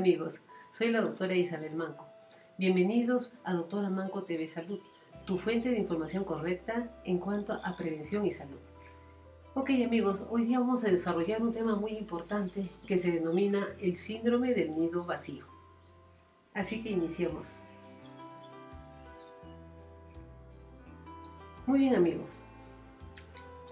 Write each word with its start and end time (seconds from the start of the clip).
amigos, 0.00 0.40
soy 0.72 0.88
la 0.88 1.02
doctora 1.02 1.34
Isabel 1.34 1.74
Manco. 1.74 2.06
Bienvenidos 2.56 3.34
a 3.44 3.52
Doctora 3.52 3.90
Manco 3.90 4.22
TV 4.22 4.46
Salud, 4.46 4.80
tu 5.26 5.36
fuente 5.36 5.68
de 5.68 5.78
información 5.78 6.24
correcta 6.24 6.90
en 7.04 7.18
cuanto 7.18 7.60
a 7.62 7.76
prevención 7.76 8.24
y 8.24 8.32
salud. 8.32 8.56
Ok 9.52 9.72
amigos, 9.84 10.24
hoy 10.30 10.46
día 10.46 10.58
vamos 10.58 10.84
a 10.84 10.90
desarrollar 10.90 11.42
un 11.42 11.52
tema 11.52 11.76
muy 11.76 11.98
importante 11.98 12.70
que 12.86 12.96
se 12.96 13.12
denomina 13.12 13.68
el 13.78 13.94
síndrome 13.94 14.54
del 14.54 14.74
nido 14.74 15.04
vacío. 15.04 15.44
Así 16.54 16.82
que 16.82 16.88
iniciemos. 16.88 17.48
Muy 21.66 21.80
bien 21.80 21.94
amigos, 21.94 22.40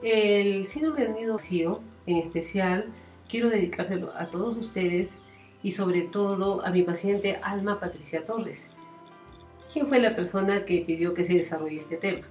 el 0.03 0.67
síndrome 0.67 1.05
del 1.05 1.15
nido 1.15 1.33
vacío 1.33 1.81
en 2.05 2.19
especial 2.19 2.93
quiero 3.31 3.49
dedicárselo 3.49 4.13
a 4.15 4.27
todos 4.27 4.59
ustedes 4.59 5.17
y 5.63 5.73
sobre 5.73 6.03
todo 6.03 6.65
a 6.65 6.71
mi 6.71 6.83
paciente 6.83 7.39
Alma 7.43 7.81
Patricia 7.81 8.25
Torres, 8.25 8.69
quien 9.73 9.89
fue 9.89 10.01
la 10.01 10.15
persona 10.15 10.65
que 10.65 10.85
pidió 10.87 11.15
que 11.15 11.25
se 11.25 11.35
desarrolle 11.35 11.79
este 11.79 11.97
tema. 11.97 12.27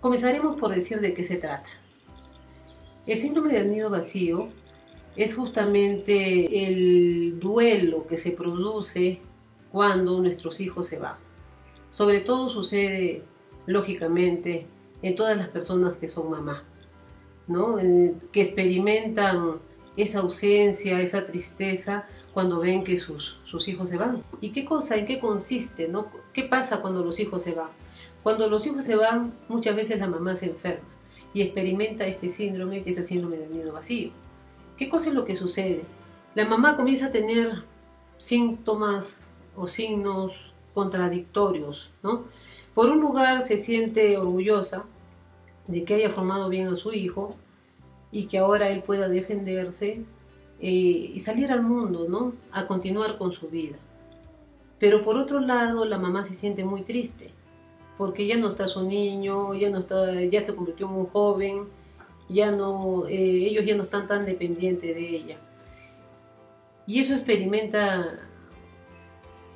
Comenzaremos 0.00 0.58
por 0.58 0.74
decir 0.74 1.00
de 1.00 1.14
qué 1.14 1.24
se 1.24 1.36
trata. 1.36 1.68
El 3.06 3.18
síndrome 3.18 3.52
del 3.52 3.70
nido 3.70 3.90
vacío 3.90 4.48
es 5.16 5.34
justamente 5.34 6.66
el 6.66 7.40
duelo 7.40 8.06
que 8.06 8.16
se 8.16 8.32
produce 8.32 9.20
cuando 9.72 10.20
nuestros 10.20 10.60
hijos 10.60 10.86
se 10.86 10.98
van. 10.98 11.16
Sobre 11.90 12.20
todo 12.20 12.50
sucede, 12.50 13.22
lógicamente, 13.66 14.66
en 15.02 15.16
todas 15.16 15.36
las 15.36 15.48
personas 15.48 15.96
que 15.96 16.08
son 16.08 16.30
mamás, 16.30 16.62
¿no? 17.46 17.78
Eh, 17.78 18.14
que 18.32 18.42
experimentan 18.42 19.58
esa 19.96 20.20
ausencia, 20.20 21.00
esa 21.00 21.26
tristeza 21.26 22.06
cuando 22.34 22.60
ven 22.60 22.84
que 22.84 22.98
sus, 22.98 23.38
sus 23.44 23.66
hijos 23.68 23.88
se 23.88 23.96
van. 23.96 24.22
¿Y 24.40 24.50
qué 24.50 24.64
cosa, 24.64 24.96
en 24.96 25.06
qué 25.06 25.18
consiste? 25.18 25.88
¿no? 25.88 26.10
¿Qué 26.32 26.42
pasa 26.42 26.82
cuando 26.82 27.02
los 27.02 27.18
hijos 27.18 27.42
se 27.42 27.54
van? 27.54 27.70
Cuando 28.22 28.48
los 28.48 28.66
hijos 28.66 28.84
se 28.84 28.96
van, 28.96 29.32
muchas 29.48 29.74
veces 29.74 29.98
la 29.98 30.06
mamá 30.06 30.36
se 30.36 30.46
enferma 30.46 30.84
y 31.32 31.42
experimenta 31.42 32.06
este 32.06 32.28
síndrome 32.28 32.82
que 32.82 32.90
es 32.90 32.98
el 32.98 33.06
síndrome 33.06 33.36
del 33.36 33.52
nido 33.52 33.72
vacío. 33.72 34.10
¿Qué 34.76 34.88
cosa 34.88 35.08
es 35.08 35.14
lo 35.14 35.24
que 35.24 35.36
sucede? 35.36 35.84
La 36.34 36.44
mamá 36.44 36.76
comienza 36.76 37.06
a 37.06 37.12
tener 37.12 37.62
síntomas 38.18 39.30
o 39.54 39.66
signos 39.66 40.52
contradictorios, 40.74 41.90
¿no? 42.02 42.24
Por 42.74 42.90
un 42.90 43.00
lugar 43.00 43.44
se 43.44 43.56
siente 43.56 44.18
orgullosa 44.18 44.84
de 45.66 45.84
que 45.84 45.94
haya 45.94 46.10
formado 46.10 46.50
bien 46.50 46.68
a 46.68 46.76
su 46.76 46.92
hijo 46.92 47.34
y 48.12 48.26
que 48.26 48.38
ahora 48.38 48.68
él 48.70 48.82
pueda 48.82 49.08
defenderse 49.08 50.02
eh, 50.60 50.70
y 51.14 51.20
salir 51.20 51.52
al 51.52 51.62
mundo, 51.62 52.06
¿no? 52.08 52.34
A 52.52 52.66
continuar 52.66 53.18
con 53.18 53.32
su 53.32 53.48
vida. 53.48 53.76
Pero 54.78 55.02
por 55.04 55.16
otro 55.16 55.40
lado, 55.40 55.84
la 55.84 55.98
mamá 55.98 56.24
se 56.24 56.34
siente 56.34 56.64
muy 56.64 56.82
triste, 56.82 57.30
porque 57.98 58.26
ya 58.26 58.36
no 58.36 58.48
está 58.48 58.66
su 58.66 58.82
niño, 58.82 59.54
ya 59.54 59.70
no 59.70 59.78
está, 59.78 60.22
ya 60.24 60.44
se 60.44 60.54
convirtió 60.54 60.86
en 60.86 60.94
un 60.94 61.06
joven, 61.06 61.64
ya 62.28 62.50
no, 62.50 63.06
eh, 63.06 63.46
ellos 63.46 63.64
ya 63.64 63.76
no 63.76 63.82
están 63.82 64.06
tan 64.06 64.26
dependientes 64.26 64.94
de 64.94 65.08
ella. 65.08 65.38
Y 66.86 67.00
eso 67.00 67.14
experimenta 67.14 68.20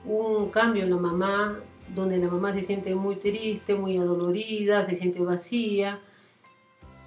un 0.05 0.51
cambio 0.51 0.85
en 0.85 0.91
la 0.91 0.97
mamá, 0.97 1.61
donde 1.95 2.19
la 2.19 2.29
mamá 2.29 2.55
se 2.55 2.62
siente 2.62 2.95
muy 2.95 3.17
triste, 3.17 3.75
muy 3.75 3.98
adolorida, 3.98 4.87
se 4.87 4.97
siente 4.97 5.20
vacía. 5.20 6.01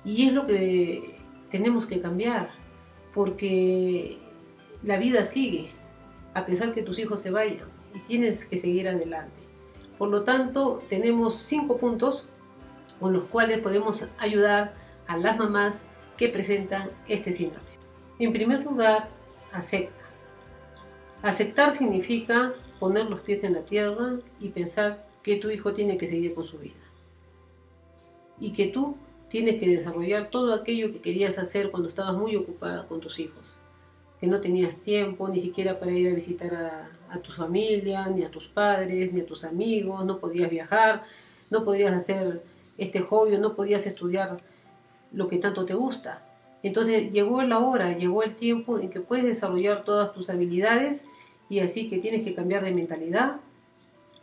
Y 0.05 0.27
es 0.27 0.33
lo 0.33 0.45
que 0.45 1.22
tenemos 1.53 1.85
que 1.85 2.01
cambiar, 2.01 2.49
porque 3.13 4.17
la 4.81 4.97
vida 4.97 5.23
sigue, 5.23 5.67
a 6.33 6.47
pesar 6.47 6.73
que 6.73 6.81
tus 6.81 6.97
hijos 6.97 7.21
se 7.21 7.29
vayan, 7.29 7.69
y 7.93 7.99
tienes 7.99 8.45
que 8.45 8.57
seguir 8.57 8.89
adelante. 8.89 9.43
Por 9.99 10.09
lo 10.09 10.23
tanto, 10.23 10.81
tenemos 10.89 11.35
cinco 11.35 11.77
puntos 11.77 12.27
con 12.99 13.13
los 13.13 13.25
cuales 13.25 13.59
podemos 13.59 14.09
ayudar 14.17 14.73
a 15.05 15.15
las 15.15 15.37
mamás 15.37 15.83
que 16.17 16.27
presentan 16.27 16.89
este 17.07 17.31
síndrome. 17.31 17.69
En 18.17 18.33
primer 18.33 18.63
lugar, 18.63 19.09
acepta. 19.51 20.05
Aceptar 21.21 21.71
significa 21.71 22.53
poner 22.79 23.05
los 23.11 23.19
pies 23.19 23.43
en 23.43 23.53
la 23.53 23.63
tierra 23.63 24.15
y 24.39 24.49
pensar 24.49 25.05
que 25.21 25.35
tu 25.35 25.51
hijo 25.51 25.71
tiene 25.71 25.99
que 25.99 26.07
seguir 26.07 26.33
con 26.33 26.47
su 26.47 26.57
vida. 26.57 26.81
Y 28.39 28.53
que 28.53 28.69
tú 28.69 28.97
tienes 29.33 29.59
que 29.59 29.67
desarrollar 29.67 30.29
todo 30.29 30.53
aquello 30.53 30.93
que 30.93 31.01
querías 31.01 31.39
hacer 31.39 31.71
cuando 31.71 31.89
estabas 31.89 32.15
muy 32.15 32.35
ocupada 32.35 32.85
con 32.87 32.99
tus 32.99 33.17
hijos, 33.17 33.57
que 34.21 34.27
no 34.27 34.39
tenías 34.41 34.77
tiempo 34.77 35.27
ni 35.27 35.39
siquiera 35.39 35.79
para 35.79 35.91
ir 35.91 36.11
a 36.11 36.13
visitar 36.13 36.53
a, 37.09 37.17
tu 37.17 37.31
familia, 37.31 38.05
ni 38.09 38.23
a 38.23 38.29
tus 38.29 38.47
padres, 38.47 39.11
ni 39.11 39.21
a 39.21 39.25
tus 39.25 39.43
amigos, 39.43 40.05
no 40.05 40.19
podías 40.19 40.51
viajar, 40.51 41.03
no 41.49 41.65
podías 41.65 41.93
hacer 41.93 42.43
este 42.77 42.99
hobby, 42.99 43.39
no 43.39 43.55
podías 43.55 43.87
estudiar 43.87 44.37
lo 45.11 45.27
que 45.27 45.39
tanto 45.39 45.65
te 45.65 45.73
gusta. 45.73 46.23
Entonces 46.61 47.11
llegó 47.11 47.41
la 47.41 47.57
hora, 47.57 47.97
llegó 47.97 48.21
el 48.21 48.35
tiempo 48.35 48.77
en 48.77 48.91
que 48.91 48.99
puedes 48.99 49.25
desarrollar 49.25 49.83
todas 49.83 50.13
tus 50.13 50.29
habilidades 50.29 51.05
y 51.49 51.61
así 51.61 51.89
que 51.89 51.97
tienes 51.97 52.21
que 52.21 52.35
cambiar 52.35 52.63
de 52.63 52.71
mentalidad, 52.71 53.37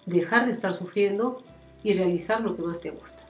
dejar 0.06 0.46
de 0.46 0.52
estar 0.52 0.72
sufriendo 0.72 1.42
y 1.82 1.94
realizar 1.94 2.42
lo 2.42 2.54
que 2.54 2.62
más 2.62 2.78
te 2.78 2.90
gusta. 2.90 3.29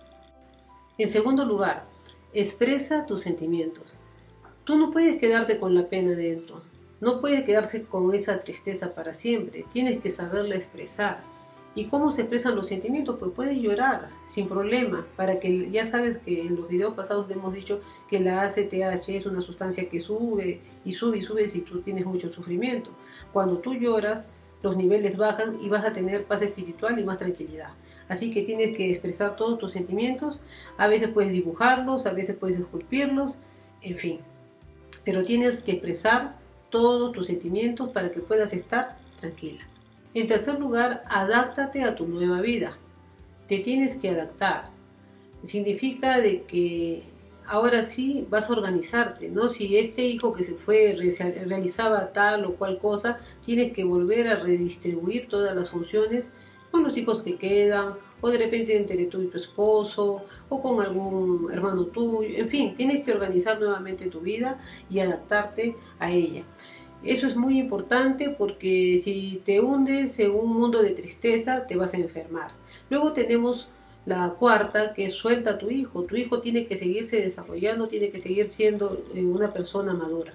En 1.00 1.08
segundo 1.08 1.46
lugar, 1.46 1.86
expresa 2.34 3.06
tus 3.06 3.22
sentimientos. 3.22 3.98
Tú 4.64 4.76
no 4.76 4.90
puedes 4.90 5.16
quedarte 5.16 5.58
con 5.58 5.74
la 5.74 5.88
pena 5.88 6.10
dentro, 6.10 6.60
no 7.00 7.22
puedes 7.22 7.42
quedarse 7.44 7.84
con 7.84 8.12
esa 8.14 8.38
tristeza 8.38 8.94
para 8.94 9.14
siempre, 9.14 9.64
tienes 9.72 10.00
que 10.00 10.10
saberla 10.10 10.56
expresar. 10.56 11.22
¿Y 11.74 11.86
cómo 11.86 12.10
se 12.10 12.20
expresan 12.20 12.54
los 12.54 12.66
sentimientos? 12.66 13.16
Pues 13.18 13.32
puedes 13.34 13.56
llorar 13.56 14.10
sin 14.26 14.46
problema, 14.46 15.06
para 15.16 15.40
que 15.40 15.70
ya 15.70 15.86
sabes 15.86 16.18
que 16.18 16.42
en 16.42 16.56
los 16.56 16.68
videos 16.68 16.92
pasados 16.92 17.30
hemos 17.30 17.54
dicho 17.54 17.80
que 18.06 18.20
la 18.20 18.42
ACTH 18.42 19.08
es 19.08 19.24
una 19.24 19.40
sustancia 19.40 19.88
que 19.88 20.00
sube 20.00 20.60
y 20.84 20.92
sube 20.92 21.16
y 21.16 21.22
sube 21.22 21.48
si 21.48 21.62
tú 21.62 21.80
tienes 21.80 22.04
mucho 22.04 22.28
sufrimiento. 22.28 22.90
Cuando 23.32 23.56
tú 23.56 23.72
lloras, 23.72 24.28
los 24.62 24.76
niveles 24.76 25.16
bajan 25.16 25.58
y 25.62 25.70
vas 25.70 25.86
a 25.86 25.94
tener 25.94 26.26
paz 26.26 26.42
espiritual 26.42 26.98
y 26.98 27.04
más 27.04 27.16
tranquilidad. 27.16 27.70
Así 28.10 28.32
que 28.32 28.42
tienes 28.42 28.76
que 28.76 28.90
expresar 28.90 29.36
todos 29.36 29.56
tus 29.60 29.72
sentimientos. 29.72 30.42
A 30.76 30.88
veces 30.88 31.10
puedes 31.10 31.30
dibujarlos, 31.30 32.06
a 32.06 32.12
veces 32.12 32.36
puedes 32.36 32.58
esculpirlos, 32.58 33.38
en 33.82 33.96
fin. 33.96 34.18
Pero 35.04 35.24
tienes 35.24 35.62
que 35.62 35.70
expresar 35.70 36.36
todos 36.70 37.12
tus 37.12 37.28
sentimientos 37.28 37.90
para 37.90 38.10
que 38.10 38.18
puedas 38.18 38.52
estar 38.52 38.98
tranquila. 39.20 39.60
En 40.12 40.26
tercer 40.26 40.58
lugar, 40.58 41.04
adáptate 41.08 41.84
a 41.84 41.94
tu 41.94 42.08
nueva 42.08 42.40
vida. 42.40 42.76
Te 43.46 43.60
tienes 43.60 43.96
que 43.96 44.10
adaptar. 44.10 44.70
Significa 45.44 46.18
de 46.18 46.42
que 46.42 47.04
ahora 47.46 47.84
sí 47.84 48.26
vas 48.28 48.50
a 48.50 48.54
organizarte, 48.54 49.28
¿no? 49.28 49.48
Si 49.48 49.76
este 49.76 50.02
hijo 50.02 50.32
que 50.32 50.42
se 50.42 50.54
fue 50.54 50.96
realizaba 50.96 52.12
tal 52.12 52.44
o 52.44 52.56
cual 52.56 52.78
cosa, 52.78 53.20
tienes 53.44 53.72
que 53.72 53.84
volver 53.84 54.26
a 54.26 54.34
redistribuir 54.34 55.28
todas 55.28 55.54
las 55.54 55.70
funciones 55.70 56.32
con 56.70 56.84
los 56.84 56.96
hijos 56.96 57.22
que 57.22 57.36
quedan, 57.36 57.94
o 58.20 58.30
de 58.30 58.38
repente 58.38 58.76
entre 58.76 59.06
tú 59.06 59.22
y 59.22 59.26
tu 59.26 59.38
esposo, 59.38 60.22
o 60.48 60.60
con 60.60 60.80
algún 60.80 61.50
hermano 61.52 61.86
tuyo, 61.86 62.22
en 62.22 62.48
fin, 62.48 62.74
tienes 62.74 63.02
que 63.02 63.12
organizar 63.12 63.58
nuevamente 63.58 64.08
tu 64.08 64.20
vida 64.20 64.60
y 64.88 65.00
adaptarte 65.00 65.76
a 65.98 66.10
ella. 66.12 66.44
Eso 67.02 67.26
es 67.26 67.34
muy 67.34 67.58
importante 67.58 68.28
porque 68.28 69.00
si 69.02 69.40
te 69.44 69.60
hundes 69.60 70.18
en 70.20 70.32
un 70.32 70.52
mundo 70.52 70.82
de 70.82 70.90
tristeza, 70.90 71.66
te 71.66 71.76
vas 71.76 71.94
a 71.94 71.98
enfermar. 71.98 72.52
Luego 72.90 73.12
tenemos 73.12 73.70
la 74.04 74.34
cuarta, 74.38 74.92
que 74.92 75.04
es 75.04 75.14
suelta 75.14 75.50
a 75.50 75.58
tu 75.58 75.70
hijo. 75.70 76.02
Tu 76.02 76.16
hijo 76.16 76.40
tiene 76.40 76.66
que 76.66 76.76
seguirse 76.76 77.20
desarrollando, 77.22 77.88
tiene 77.88 78.10
que 78.10 78.18
seguir 78.18 78.46
siendo 78.48 79.02
eh, 79.14 79.24
una 79.24 79.52
persona 79.52 79.94
madura. 79.94 80.34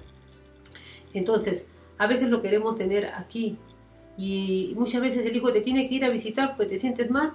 Entonces, 1.13 1.69
a 1.97 2.07
veces 2.07 2.29
lo 2.29 2.41
queremos 2.41 2.75
tener 2.75 3.11
aquí. 3.13 3.57
Y 4.17 4.73
muchas 4.75 5.01
veces 5.01 5.25
el 5.25 5.35
hijo 5.35 5.51
te 5.51 5.61
tiene 5.61 5.89
que 5.89 5.95
ir 5.95 6.05
a 6.05 6.09
visitar 6.09 6.55
porque 6.55 6.71
te 6.71 6.79
sientes 6.79 7.09
mal, 7.11 7.33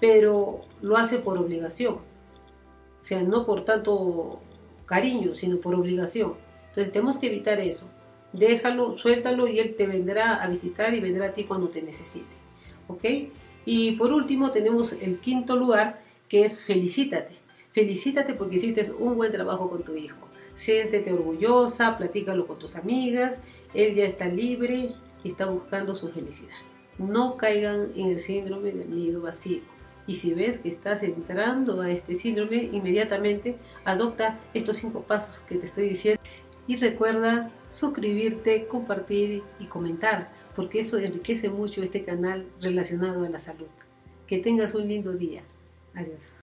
pero 0.00 0.62
lo 0.82 0.96
hace 0.96 1.18
por 1.18 1.38
obligación. 1.38 1.94
O 1.94 3.04
sea, 3.04 3.22
no 3.22 3.46
por 3.46 3.64
tanto 3.64 4.40
cariño, 4.86 5.34
sino 5.34 5.58
por 5.58 5.74
obligación. 5.74 6.34
Entonces 6.68 6.92
tenemos 6.92 7.18
que 7.18 7.28
evitar 7.28 7.60
eso. 7.60 7.88
Déjalo, 8.32 8.96
suéltalo 8.96 9.48
y 9.48 9.58
él 9.58 9.74
te 9.76 9.86
vendrá 9.86 10.42
a 10.42 10.48
visitar 10.48 10.94
y 10.94 11.00
vendrá 11.00 11.26
a 11.26 11.32
ti 11.32 11.44
cuando 11.44 11.68
te 11.68 11.82
necesite. 11.82 12.34
¿Ok? 12.88 13.04
Y 13.64 13.92
por 13.92 14.12
último 14.12 14.50
tenemos 14.50 14.92
el 14.92 15.20
quinto 15.20 15.56
lugar 15.56 16.02
que 16.28 16.44
es 16.44 16.60
felicítate. 16.60 17.34
Felicítate 17.72 18.34
porque 18.34 18.56
hiciste 18.56 18.82
un 18.98 19.16
buen 19.16 19.32
trabajo 19.32 19.70
con 19.70 19.84
tu 19.84 19.94
hijo. 19.94 20.16
Siéntete 20.54 21.12
orgullosa, 21.12 21.96
platícalo 21.96 22.46
con 22.46 22.58
tus 22.58 22.76
amigas, 22.76 23.34
él 23.72 23.94
ya 23.94 24.04
está 24.04 24.26
libre 24.26 24.94
y 25.24 25.30
está 25.30 25.46
buscando 25.46 25.94
su 25.94 26.10
felicidad. 26.10 26.54
No 26.98 27.36
caigan 27.36 27.92
en 27.96 28.08
el 28.10 28.18
síndrome 28.18 28.72
del 28.72 28.94
nido 28.94 29.22
vacío. 29.22 29.60
Y 30.06 30.14
si 30.16 30.34
ves 30.34 30.58
que 30.58 30.68
estás 30.68 31.02
entrando 31.02 31.80
a 31.80 31.90
este 31.90 32.14
síndrome, 32.14 32.68
inmediatamente 32.72 33.56
adopta 33.84 34.38
estos 34.54 34.78
cinco 34.78 35.02
pasos 35.02 35.44
que 35.48 35.56
te 35.56 35.66
estoy 35.66 35.88
diciendo 35.90 36.20
Y 36.66 36.76
recuerda 36.76 37.52
suscribirte, 37.68 38.66
compartir 38.66 39.42
y 39.58 39.66
comentar, 39.66 40.32
porque 40.56 40.80
eso 40.80 40.98
enriquece 40.98 41.48
mucho 41.48 41.82
este 41.82 42.04
canal 42.04 42.46
relacionado 42.60 43.24
a 43.24 43.28
la 43.28 43.38
salud. 43.38 43.68
Que 44.26 44.38
tengas 44.38 44.74
un 44.74 44.88
lindo 44.88 45.12
día. 45.12 45.42
Adiós. 45.94 46.39